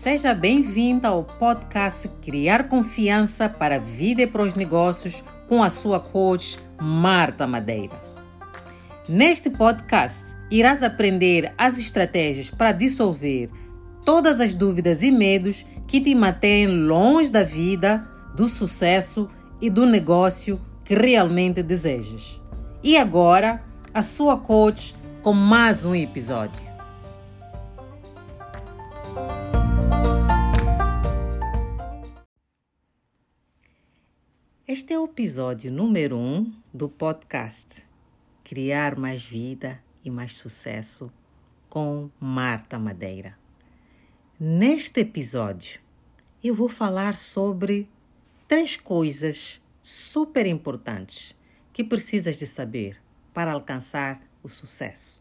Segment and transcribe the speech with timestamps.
[0.00, 5.68] Seja bem-vinda ao podcast Criar Confiança para a Vida e para os Negócios com a
[5.68, 8.00] sua coach Marta Madeira.
[9.06, 13.50] Neste podcast, irás aprender as estratégias para dissolver
[14.02, 17.98] todas as dúvidas e medos que te mantêm longe da vida,
[18.34, 19.28] do sucesso
[19.60, 22.40] e do negócio que realmente desejas.
[22.82, 23.62] E agora,
[23.92, 26.69] a sua coach com mais um episódio.
[34.72, 37.84] Este é o episódio número 1 um do podcast
[38.44, 41.12] Criar Mais Vida e Mais Sucesso
[41.68, 43.36] com Marta Madeira.
[44.38, 45.80] Neste episódio,
[46.40, 47.88] eu vou falar sobre
[48.46, 51.36] três coisas super importantes
[51.72, 53.02] que precisas de saber
[53.34, 55.20] para alcançar o sucesso.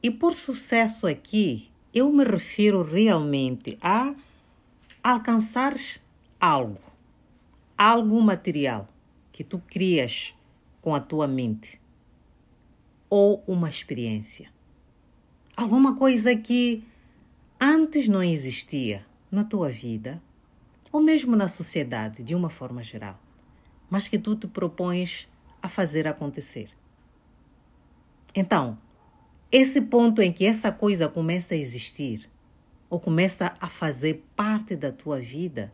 [0.00, 4.14] E por sucesso aqui, eu me refiro realmente a
[5.02, 5.74] alcançar
[6.40, 6.87] algo
[7.78, 8.88] algo material
[9.30, 10.34] que tu crias
[10.82, 11.80] com a tua mente
[13.08, 14.50] ou uma experiência.
[15.56, 16.82] Alguma coisa que
[17.60, 20.20] antes não existia na tua vida
[20.90, 23.20] ou mesmo na sociedade de uma forma geral,
[23.88, 25.28] mas que tu te propões
[25.62, 26.70] a fazer acontecer.
[28.34, 28.76] Então,
[29.52, 32.28] esse ponto em que essa coisa começa a existir
[32.90, 35.72] ou começa a fazer parte da tua vida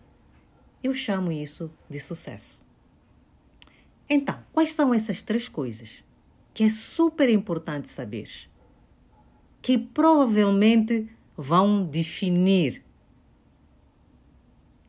[0.84, 2.66] eu chamo isso de sucesso.
[4.06, 6.04] Então, quais são essas três coisas
[6.52, 8.28] que é super importante saber?
[9.62, 12.84] Que provavelmente vão definir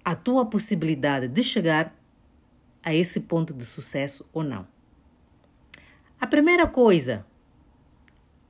[0.03, 1.95] a tua possibilidade de chegar
[2.83, 4.67] a esse ponto de sucesso ou não.
[6.19, 7.25] A primeira coisa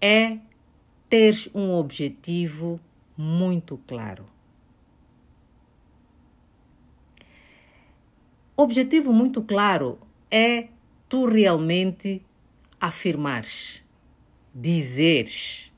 [0.02, 0.40] é
[1.08, 2.80] ter um objetivo
[3.16, 4.34] muito claro.
[8.64, 9.99] Objetivo muito claro
[10.32, 10.70] é
[11.10, 12.21] tu realmente
[12.80, 13.83] afirmares,
[14.54, 15.71] dizeres,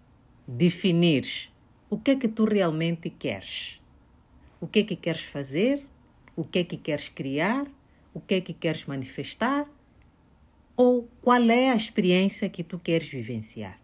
[0.47, 1.51] definires
[1.89, 3.81] o que é que tu realmente queres.
[4.59, 5.85] O que é que queres fazer?
[6.35, 7.65] O que é que queres criar?
[8.13, 9.65] O que é que queres manifestar?
[10.75, 13.79] Ou qual é a experiência que tu queres vivenciar?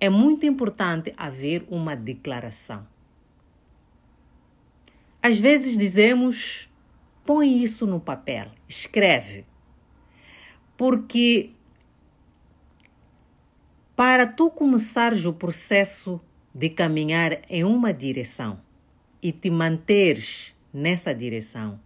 [0.00, 2.86] É muito importante haver uma declaração.
[5.22, 6.68] Às vezes dizemos
[7.24, 9.46] Põe isso no papel, escreve.
[10.76, 11.50] Porque
[13.96, 16.20] para tu começares o processo
[16.54, 18.60] de caminhar em uma direção
[19.22, 21.80] e te manteres nessa direção,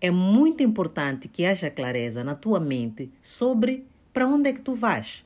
[0.00, 4.74] é muito importante que haja clareza na tua mente sobre para onde é que tu
[4.74, 5.24] vais.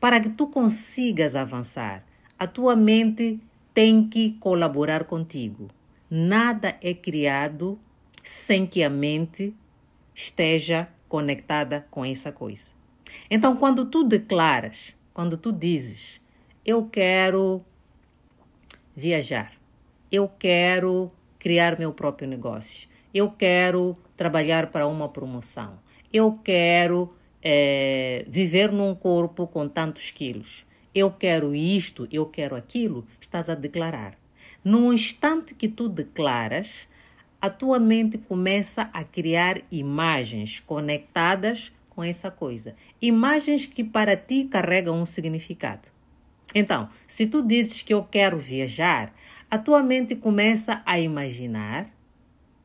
[0.00, 2.04] Para que tu consigas avançar,
[2.38, 3.40] a tua mente
[3.74, 5.68] tem que colaborar contigo.
[6.08, 7.78] Nada é criado
[8.28, 9.54] sem que a mente
[10.14, 12.70] esteja conectada com essa coisa.
[13.30, 16.20] Então, quando tu declaras, quando tu dizes,
[16.62, 17.64] eu quero
[18.94, 19.52] viajar,
[20.12, 25.78] eu quero criar meu próprio negócio, eu quero trabalhar para uma promoção,
[26.12, 27.08] eu quero
[27.42, 33.54] é, viver num corpo com tantos quilos, eu quero isto, eu quero aquilo, estás a
[33.54, 34.18] declarar.
[34.62, 36.86] No instante que tu declaras,
[37.40, 42.74] a tua mente começa a criar imagens conectadas com essa coisa.
[43.00, 45.88] Imagens que para ti carregam um significado.
[46.54, 49.14] Então, se tu dizes que eu quero viajar,
[49.50, 51.86] a tua mente começa a imaginar,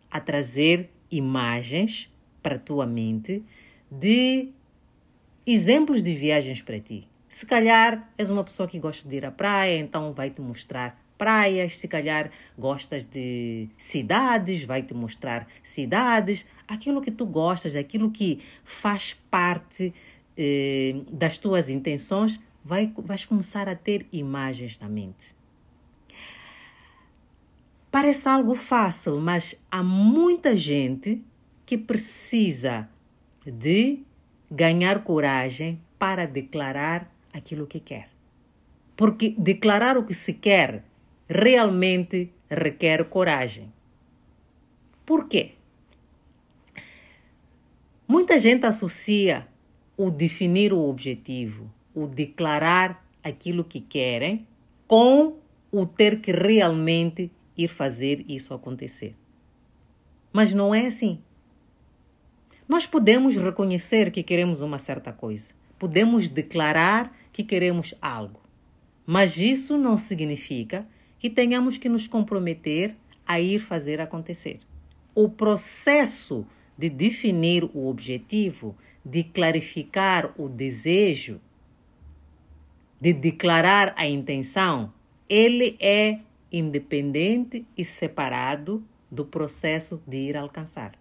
[0.09, 2.11] a trazer imagens
[2.41, 3.43] para a tua mente
[3.91, 4.49] de
[5.45, 7.07] exemplos de viagens para ti.
[7.27, 11.02] Se calhar és uma pessoa que gosta de ir à praia, então vai te mostrar
[11.17, 18.11] praias, se calhar gostas de cidades, vai te mostrar cidades, aquilo que tu gostas, aquilo
[18.11, 19.93] que faz parte
[20.37, 25.35] eh, das tuas intenções, vai, vais começar a ter imagens na mente.
[27.91, 31.23] Parece algo fácil, mas há muita gente
[31.65, 32.89] que precisa
[33.45, 33.99] de
[34.49, 38.09] ganhar coragem para declarar aquilo que quer.
[38.95, 40.83] Porque declarar o que se quer
[41.33, 43.71] realmente requer coragem.
[45.05, 45.51] Por quê?
[48.07, 49.47] Muita gente associa
[49.97, 54.45] o definir o objetivo, o declarar aquilo que querem,
[54.87, 55.37] com
[55.71, 59.15] o ter que realmente ir fazer isso acontecer.
[60.31, 61.19] Mas não é assim.
[62.67, 68.41] Nós podemos reconhecer que queremos uma certa coisa, podemos declarar que queremos algo,
[69.05, 70.87] mas isso não significa
[71.23, 74.59] e tenhamos que nos comprometer a ir fazer acontecer.
[75.15, 76.45] O processo
[76.77, 78.75] de definir o objetivo,
[79.05, 81.39] de clarificar o desejo,
[82.99, 84.93] de declarar a intenção,
[85.29, 86.19] ele é
[86.51, 90.91] independente e separado do processo de ir alcançar.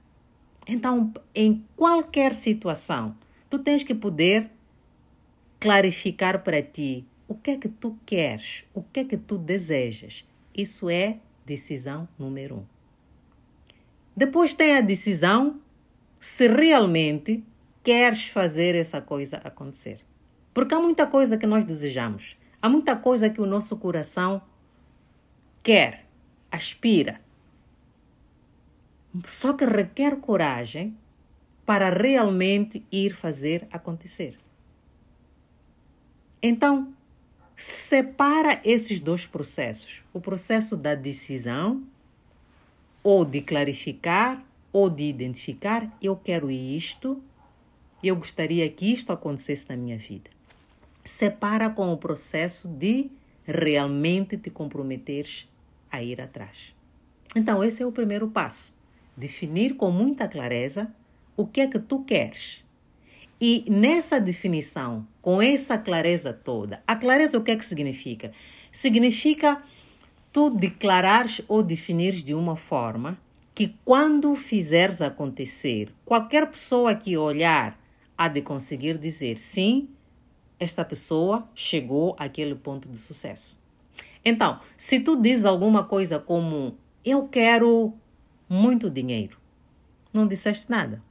[0.67, 3.17] Então, em qualquer situação,
[3.51, 4.51] tu tens que poder
[5.59, 10.29] clarificar para ti o que é que tu queres, o que é que tu desejas.
[10.55, 12.65] Isso é decisão número um.
[14.15, 15.59] Depois tem a decisão
[16.21, 17.43] se realmente
[17.83, 20.05] queres fazer essa coisa acontecer.
[20.53, 24.43] Porque há muita coisa que nós desejamos, há muita coisa que o nosso coração
[25.63, 26.05] quer,
[26.51, 27.19] aspira.
[29.25, 30.95] Só que requer coragem
[31.65, 34.37] para realmente ir fazer acontecer.
[36.43, 36.93] Então,
[37.63, 41.83] separa esses dois processos: o processo da decisão,
[43.03, 47.23] ou de clarificar, ou de identificar, eu quero isto,
[48.03, 50.31] eu gostaria que isto acontecesse na minha vida.
[51.05, 53.11] Separa com o processo de
[53.45, 55.49] realmente te comprometeres
[55.91, 56.75] a ir atrás.
[57.35, 58.77] Então, esse é o primeiro passo.
[59.17, 60.93] Definir com muita clareza
[61.37, 62.65] o que é que tu queres.
[63.45, 68.31] E nessa definição, com essa clareza toda, a clareza o que é que significa?
[68.71, 69.61] Significa
[70.33, 73.19] tu declarares ou definires de uma forma
[73.53, 77.77] que quando fizeres acontecer, qualquer pessoa que olhar
[78.17, 79.89] há de conseguir dizer sim,
[80.57, 83.61] esta pessoa chegou àquele ponto de sucesso.
[84.25, 87.93] Então, se tu diz alguma coisa como eu quero
[88.49, 89.37] muito dinheiro,
[90.13, 91.03] não disseste nada.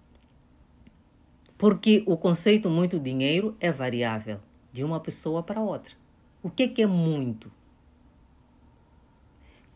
[1.61, 4.39] Porque o conceito muito dinheiro é variável
[4.73, 5.93] de uma pessoa para outra.
[6.41, 7.51] O que, que é muito?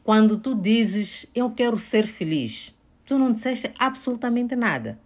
[0.04, 5.00] Quando tu dizes eu quero ser feliz, tu não disseste absolutamente nada.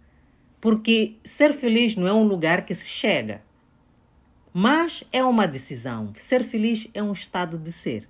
[0.58, 3.42] Porque ser feliz não é um lugar que se chega,
[4.50, 6.14] mas é uma decisão.
[6.16, 8.08] Ser feliz é um estado de ser.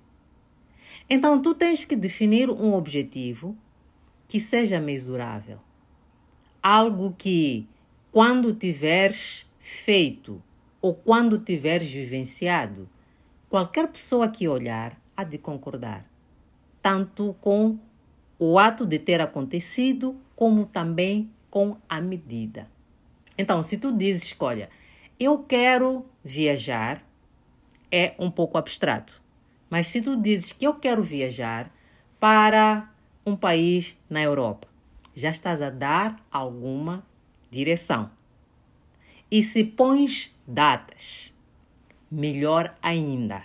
[1.09, 3.53] Então, tu tens que definir um objetivo
[4.29, 5.59] que seja mesurável.
[6.63, 7.67] Algo que,
[8.11, 10.43] quando tiveres feito
[10.81, 12.89] ou quando tiveres vivenciado,
[13.49, 16.05] qualquer pessoa que olhar há de concordar,
[16.81, 17.79] tanto com
[18.37, 22.67] o ato de ter acontecido, como também com a medida.
[23.37, 24.69] Então, se tu dizes, olha,
[25.19, 27.05] eu quero viajar,
[27.91, 29.21] é um pouco abstrato.
[29.69, 31.71] Mas se tu dizes que eu quero viajar
[32.19, 32.91] para
[33.25, 34.67] um país na Europa,
[35.15, 37.05] já estás a dar alguma
[37.51, 38.09] direção.
[39.29, 41.33] E se pões datas,
[42.09, 43.43] melhor ainda.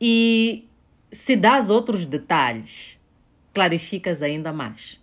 [0.00, 0.66] E
[1.10, 2.98] se dás outros detalhes,
[3.52, 5.00] clarificas ainda mais.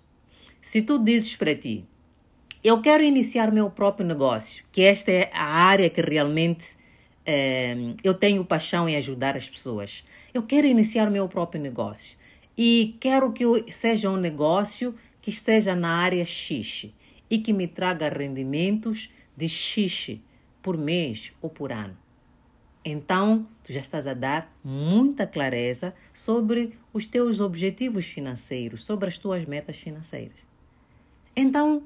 [0.61, 1.85] Se tu dizes para ti,
[2.63, 6.75] eu quero iniciar meu próprio negócio, que esta é a área que realmente
[7.25, 10.03] é, eu tenho paixão em ajudar as pessoas.
[10.33, 12.17] Eu quero iniciar meu próprio negócio
[12.57, 16.87] e quero que seja um negócio que esteja na área X
[17.29, 20.19] e que me traga rendimentos de X
[20.61, 21.97] por mês ou por ano.
[22.83, 29.17] Então, tu já estás a dar muita clareza sobre os teus objetivos financeiros, sobre as
[29.17, 30.45] tuas metas financeiras.
[31.35, 31.83] Então,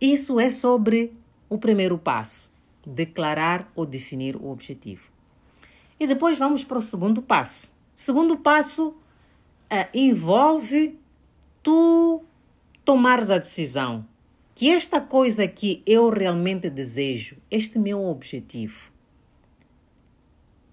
[0.00, 1.12] isso é sobre
[1.48, 2.52] o primeiro passo
[2.86, 5.10] declarar ou definir o objetivo.
[5.98, 7.76] E depois vamos para o segundo passo.
[7.94, 8.96] Segundo passo
[9.70, 10.98] é, envolve
[11.62, 12.24] tu
[12.84, 14.06] tomares a decisão
[14.54, 18.92] que esta coisa que eu realmente desejo, este meu objetivo,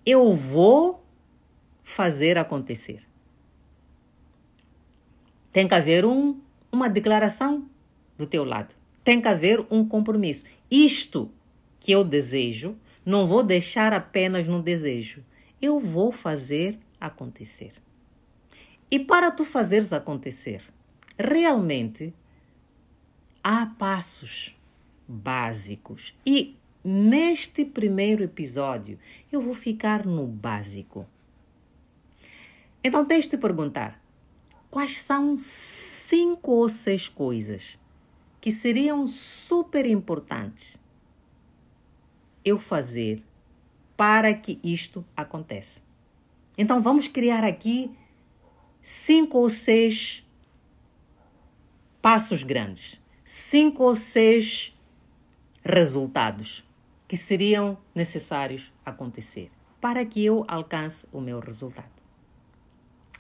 [0.05, 1.03] eu vou
[1.83, 3.07] fazer acontecer.
[5.51, 6.39] Tem que haver um,
[6.71, 7.69] uma declaração
[8.17, 8.75] do teu lado.
[9.03, 10.45] Tem que haver um compromisso.
[10.69, 11.31] Isto
[11.79, 12.75] que eu desejo,
[13.05, 15.23] não vou deixar apenas no desejo.
[15.61, 17.73] Eu vou fazer acontecer.
[18.91, 20.61] E para tu fazeres acontecer,
[21.19, 22.13] realmente
[23.43, 24.55] há passos
[25.05, 26.15] básicos.
[26.25, 28.97] E neste primeiro episódio
[29.29, 31.05] eu vou ficar no básico.
[32.81, 34.01] Então tens de perguntar:
[34.71, 37.77] quais são cinco ou seis coisas
[38.39, 40.79] que seriam super importantes
[42.45, 43.21] eu fazer
[43.97, 45.81] para que isto aconteça?
[46.57, 47.91] Então vamos criar aqui
[48.81, 50.25] cinco ou seis
[52.01, 54.75] passos grandes, cinco ou seis
[55.63, 56.63] resultados
[57.07, 59.49] que seriam necessários acontecer
[59.81, 61.89] para que eu alcance o meu resultado.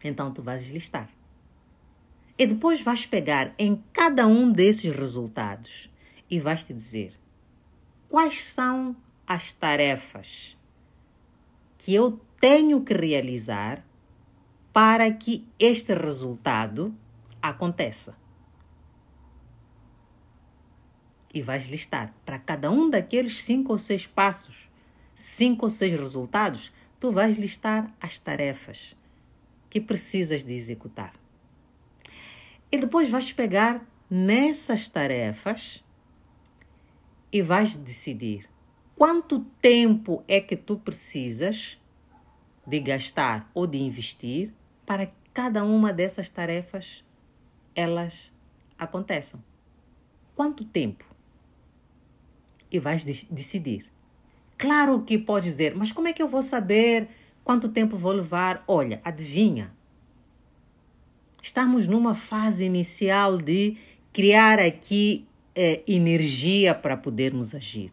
[0.03, 1.09] Então tu vais listar.
[2.37, 5.89] E depois vais pegar em cada um desses resultados
[6.29, 7.13] e vais te dizer
[8.07, 8.95] quais são
[9.27, 10.57] as tarefas
[11.77, 13.83] que eu tenho que realizar
[14.71, 16.95] para que este resultado
[17.41, 18.18] aconteça.
[21.33, 24.69] E vais listar para cada um daqueles cinco ou seis passos,
[25.13, 28.95] cinco ou seis resultados, tu vais listar as tarefas
[29.69, 31.13] que precisas de executar.
[32.71, 35.83] E depois vais pegar nessas tarefas
[37.31, 38.49] e vais decidir
[38.95, 41.79] quanto tempo é que tu precisas
[42.65, 44.53] de gastar ou de investir
[44.85, 47.03] para cada uma dessas tarefas
[47.75, 48.31] elas
[48.77, 49.41] aconteçam.
[50.35, 51.08] Quanto tempo?
[52.71, 53.85] E vais decidir.
[54.57, 57.07] Claro que pode dizer, mas como é que eu vou saber
[57.43, 58.63] quanto tempo vou levar?
[58.67, 59.71] Olha, adivinha.
[61.41, 63.77] Estamos numa fase inicial de
[64.11, 67.91] criar aqui é, energia para podermos agir.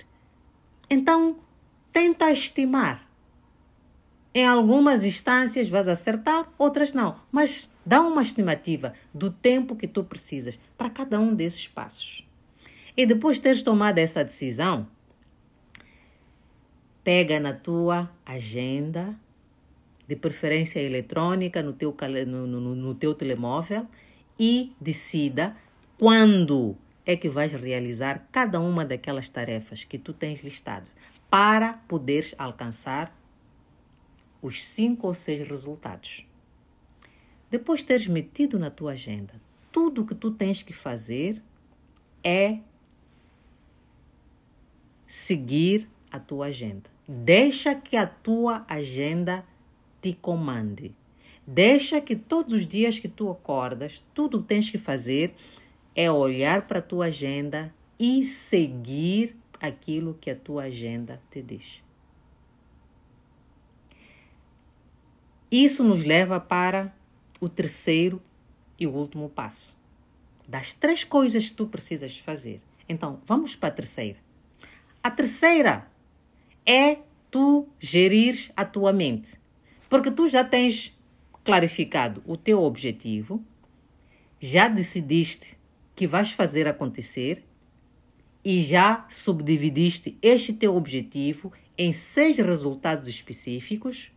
[0.90, 1.38] Então,
[1.92, 3.09] tenta estimar.
[4.35, 7.21] Em algumas instâncias vais acertar, outras não.
[7.30, 12.25] Mas dá uma estimativa do tempo que tu precisas para cada um desses passos.
[12.97, 14.88] E depois de teres tomado essa decisão,
[17.05, 19.15] pega na tua agenda,
[20.09, 21.95] de preferência eletrônica, no teu,
[22.26, 23.87] no, no, no teu telemóvel,
[24.38, 25.57] e decida
[25.99, 30.87] quando é que vais realizar cada uma daquelas tarefas que tu tens listado
[31.31, 33.17] para poderes alcançar
[34.41, 36.26] os cinco ou seis resultados.
[37.50, 41.43] Depois de teres metido na tua agenda, tudo o que tu tens que fazer
[42.23, 42.59] é
[45.17, 46.91] seguir a tua agenda.
[47.09, 49.45] Deixa que a tua agenda
[50.01, 50.95] te comande.
[51.47, 55.35] Deixa que todos os dias que tu acordas, tudo que tens que fazer
[55.95, 61.83] é olhar para a tua agenda e seguir aquilo que a tua agenda te diz.
[65.51, 66.95] Isso nos leva para
[67.41, 68.21] o terceiro
[68.79, 69.79] e o último passo.
[70.47, 72.61] Das três coisas que tu precisas fazer.
[72.89, 74.25] Então, vamos para a terceira.
[75.07, 75.87] A terceira
[76.67, 76.99] é
[77.31, 79.39] tu gerir a tua mente.
[79.89, 80.99] Porque tu já tens
[81.45, 83.41] clarificado o teu objetivo,
[84.41, 85.57] já decidiste
[85.95, 87.45] que vais fazer acontecer
[88.45, 94.11] e já subdividiste este teu objetivo em seis resultados específicos,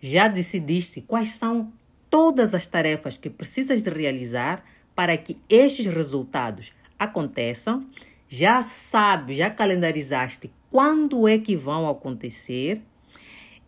[0.00, 1.72] já decidiste quais são
[2.08, 7.84] todas as tarefas que precisas de realizar para que estes resultados aconteçam,
[8.32, 12.80] já sabe, já calendarizaste quando é que vão acontecer.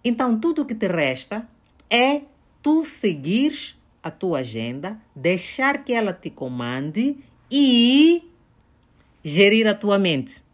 [0.05, 1.49] Então, tudo o que te resta
[1.91, 2.23] é
[2.63, 7.19] tu seguires a tua agenda, deixar que ela te comande
[7.51, 8.23] e
[9.25, 10.45] gerir a tua mente.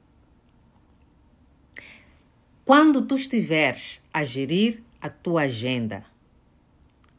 [2.64, 6.04] Quando tu estiveres a gerir a tua agenda,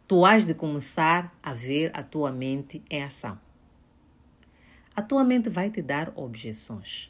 [0.07, 3.39] tu has de começar a ver a tua mente em ação.
[4.99, 7.09] A tua mente vai te dar objeções.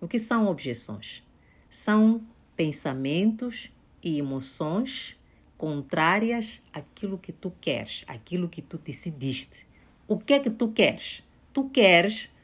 [0.00, 1.22] O que são objeções?
[1.70, 2.26] São
[2.56, 5.16] pensamentos e emoções
[5.56, 9.64] contrárias àquilo que tu queres, àquilo que tu decidiste.
[10.08, 11.22] O que é que tu queres?
[11.52, 12.34] tu queres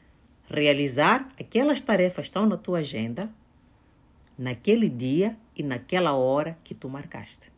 [0.49, 3.29] realizar aquelas tarefas que estão na tua agenda
[4.37, 7.51] naquele dia e naquela hora que tu marcaste.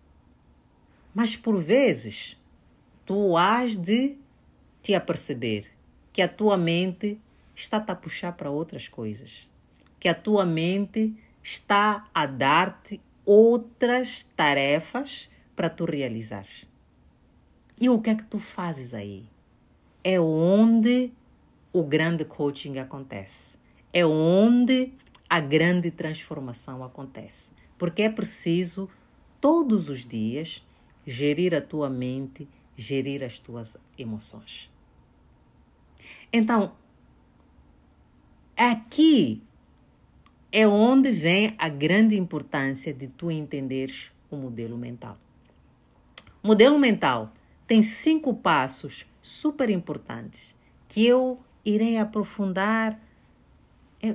[1.14, 2.36] Mas por vezes
[3.06, 4.18] tu has de
[4.82, 5.77] te aperceber
[6.18, 7.22] que a tua mente
[7.56, 9.48] está a puxar para outras coisas,
[10.00, 16.68] que a tua mente está a dar-te outras tarefas para tu realizares.
[17.80, 19.30] E o que é que tu fazes aí?
[20.04, 21.12] É onde
[21.72, 23.60] o grande coaching acontece.
[23.94, 24.94] É onde
[25.30, 27.54] a grande transformação acontece.
[27.78, 28.90] Porque é preciso,
[29.40, 30.66] todos os dias,
[31.06, 34.76] gerir a tua mente, gerir as tuas emoções.
[36.32, 36.74] Então,
[38.56, 39.42] aqui
[40.52, 45.18] é onde vem a grande importância de tu entenderes o modelo mental.
[46.44, 47.34] O modelo mental
[47.66, 50.56] tem cinco passos super importantes
[50.88, 53.00] que eu irei aprofundar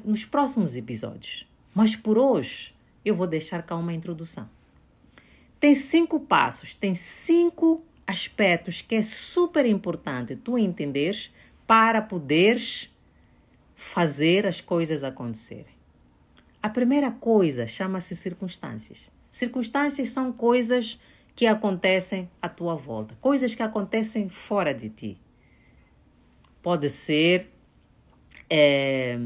[0.04, 1.46] nos próximos episódios.
[1.74, 4.48] Mas por hoje eu vou deixar cá uma introdução.
[5.60, 11.32] Tem cinco passos, tem cinco aspectos que é super importante tu entenderes
[11.66, 12.92] para poderes
[13.74, 15.74] fazer as coisas acontecerem.
[16.62, 19.10] A primeira coisa chama-se circunstâncias.
[19.30, 21.00] Circunstâncias são coisas
[21.34, 25.20] que acontecem à tua volta, coisas que acontecem fora de ti.
[26.62, 27.50] Pode ser
[28.48, 29.18] é,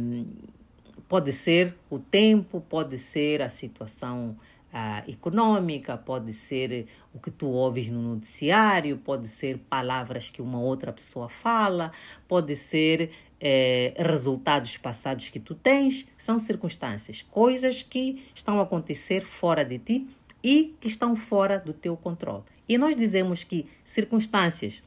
[1.09, 4.37] pode ser o tempo, pode ser a situação
[4.73, 10.61] ah, econômica, pode ser o que tu ouves no noticiário, pode ser palavras que uma
[10.61, 11.93] outra pessoa fala,
[12.29, 19.25] pode ser é, resultados passados que tu tens, são circunstâncias, coisas que estão a acontecer
[19.25, 20.09] fora de ti
[20.43, 22.45] e que estão fora do teu controle.
[22.69, 24.83] E nós dizemos que circunstâncias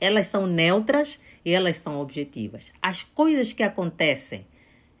[0.00, 2.72] elas são neutras e elas são objetivas.
[2.80, 4.46] As coisas que acontecem,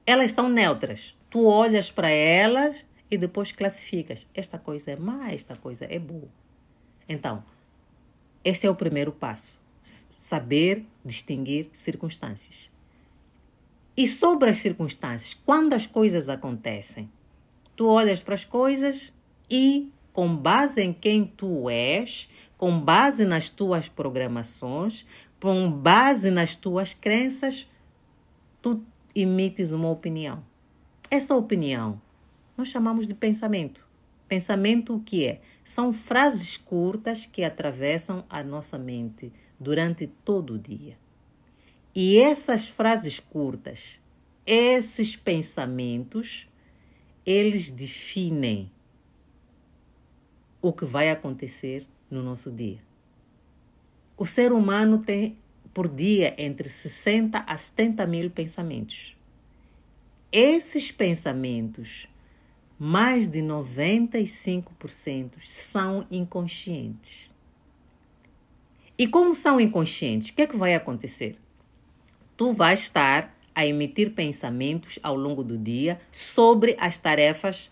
[0.06, 1.16] elas são neutras.
[1.30, 4.26] Tu olhas para elas e depois classificas.
[4.34, 6.28] Esta coisa é má, esta coisa é boa.
[7.08, 7.42] Então,
[8.44, 9.62] este é o primeiro passo.
[9.82, 12.70] Saber distinguir circunstâncias.
[13.96, 17.10] E sobre as circunstâncias, quando as coisas acontecem,
[17.74, 19.12] tu olhas para as coisas
[19.50, 25.04] e, com base em quem tu és, com base nas tuas programações,
[25.40, 27.66] com base nas tuas crenças,
[28.62, 28.82] tu
[29.14, 30.44] emites uma opinião.
[31.10, 32.00] Essa opinião
[32.60, 33.88] nós chamamos de pensamento.
[34.28, 35.40] Pensamento o que é?
[35.64, 40.98] São frases curtas que atravessam a nossa mente durante todo o dia.
[41.94, 43.98] E essas frases curtas,
[44.46, 46.46] esses pensamentos,
[47.24, 48.70] eles definem
[50.60, 52.82] o que vai acontecer no nosso dia.
[54.18, 55.38] O ser humano tem
[55.72, 59.16] por dia entre 60 a 70 mil pensamentos.
[60.30, 62.06] Esses pensamentos,
[62.82, 67.30] mais de 95% são inconscientes.
[68.96, 71.38] E como são inconscientes, o que é que vai acontecer?
[72.38, 77.70] Tu vais estar a emitir pensamentos ao longo do dia sobre as tarefas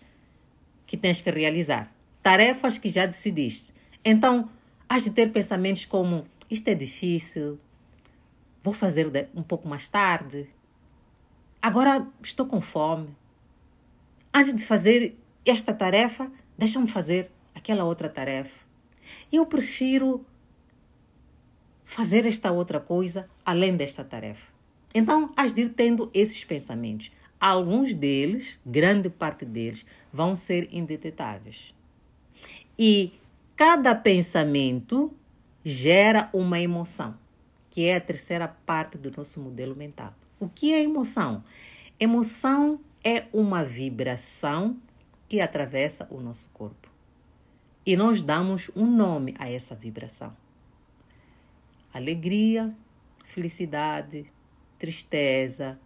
[0.85, 1.91] que tens que realizar.
[2.21, 3.73] Tarefas que já decidiste.
[4.05, 4.47] Então,
[4.87, 7.59] has de ter pensamentos como: isto é difícil,
[8.61, 10.47] vou fazer um pouco mais tarde,
[11.59, 13.09] agora estou com fome.
[14.33, 18.65] Antes de fazer esta tarefa, deixa-me fazer aquela outra tarefa.
[19.31, 20.25] Eu prefiro
[21.83, 24.51] fazer esta outra coisa além desta tarefa.
[24.93, 27.11] Então, has de ir tendo esses pensamentos.
[27.39, 31.73] Alguns deles, grande parte deles, vão ser indetetáveis.
[32.77, 33.13] E
[33.59, 35.11] Cada pensamento
[35.65, 37.13] gera uma emoção,
[37.69, 40.15] que é a terceira parte do nosso modelo mental.
[40.39, 41.43] O que é emoção?
[41.99, 44.77] Emoção é uma vibração
[45.27, 46.89] que atravessa o nosso corpo.
[47.85, 50.35] E nós damos um nome a essa vibração:
[51.93, 52.75] alegria,
[53.25, 54.31] felicidade,
[54.77, 55.79] tristeza,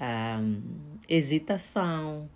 [0.00, 0.62] hum,
[1.08, 2.28] hesitação,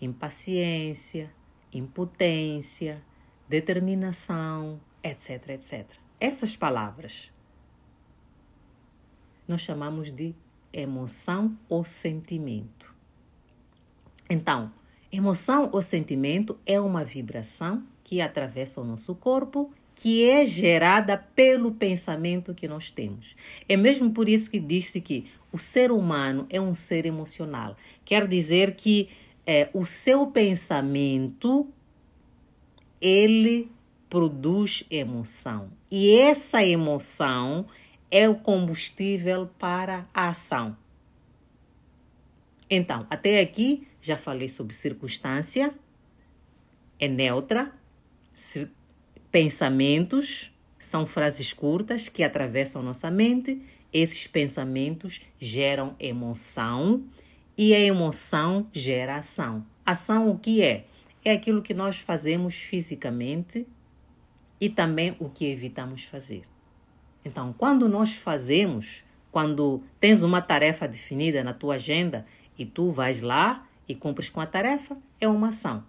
[0.00, 1.30] impaciência,
[1.72, 3.02] impotência
[3.48, 5.86] determinação, etc, etc.
[6.18, 7.30] Essas palavras
[9.46, 10.34] nós chamamos de
[10.72, 12.93] emoção ou sentimento.
[14.28, 14.72] Então,
[15.12, 21.72] emoção ou sentimento é uma vibração que atravessa o nosso corpo, que é gerada pelo
[21.72, 23.36] pensamento que nós temos.
[23.68, 27.76] É mesmo por isso que disse que o ser humano é um ser emocional.
[28.04, 29.08] Quer dizer que
[29.46, 31.68] é, o seu pensamento
[33.00, 33.70] ele
[34.08, 35.68] produz emoção.
[35.90, 37.66] E essa emoção
[38.10, 40.76] é o combustível para a ação.
[42.70, 45.72] Então, até aqui já falei sobre circunstância,
[47.00, 47.72] é neutra,
[49.32, 57.02] pensamentos são frases curtas que atravessam nossa mente, esses pensamentos geram emoção
[57.56, 59.64] e a emoção gera ação.
[59.86, 60.84] Ação o que é?
[61.24, 63.66] é aquilo que nós fazemos fisicamente
[64.60, 66.42] e também o que evitamos fazer.
[67.24, 72.26] Então, quando nós fazemos, quando tens uma tarefa definida na tua agenda
[72.58, 75.84] e tu vais lá e cumpres com a tarefa, é uma ação.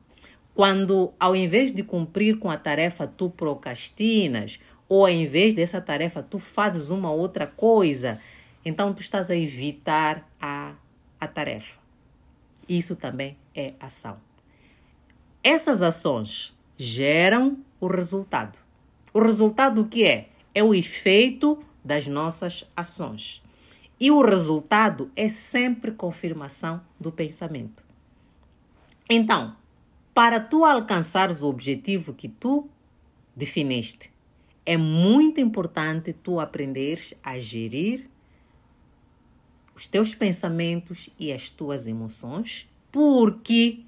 [0.53, 6.23] Quando, ao invés de cumprir com a tarefa, tu procrastinas, ou ao invés dessa tarefa,
[6.23, 8.19] tu fazes uma outra coisa,
[8.63, 10.73] então tu estás a evitar a,
[11.19, 11.77] a tarefa.
[12.67, 14.17] Isso também é ação.
[15.43, 18.57] Essas ações geram o resultado.
[19.13, 20.29] O resultado o que é?
[20.53, 23.43] É o efeito das nossas ações.
[23.99, 27.84] E o resultado é sempre confirmação do pensamento.
[29.09, 29.55] Então,
[30.13, 32.67] para tu alcançares o objetivo que tu
[33.35, 34.11] definiste,
[34.65, 38.09] é muito importante tu aprenderes a gerir
[39.75, 43.83] os teus pensamentos e as tuas emoções, porque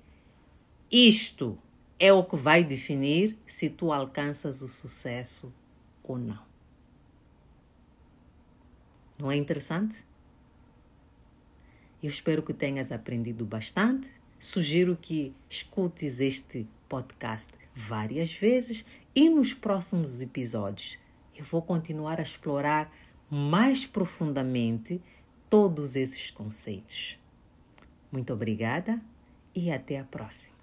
[0.92, 1.58] isto
[1.98, 5.52] é o que vai definir se tu alcanças o sucesso
[6.04, 6.46] ou não.
[9.18, 10.06] Não é interessante?
[12.04, 14.12] Eu espero que tenhas aprendido bastante.
[14.40, 20.98] Sugiro que escutes este podcast várias vezes e nos próximos episódios
[21.36, 22.92] eu vou continuar a explorar
[23.30, 25.02] mais profundamente
[25.50, 27.18] todos esses conceitos.
[28.12, 29.02] Muito obrigada
[29.56, 30.56] e até a próxima.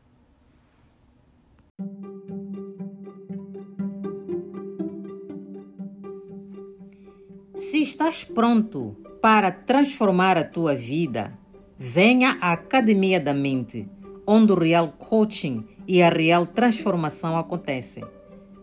[7.57, 11.37] Se estás pronto para transformar a tua vida,
[11.79, 13.87] venha à Academia da Mente,
[14.27, 18.03] onde o real coaching e a real transformação acontecem.